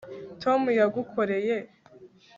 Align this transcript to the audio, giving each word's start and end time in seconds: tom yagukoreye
tom 0.41 0.59
yagukoreye 0.79 1.57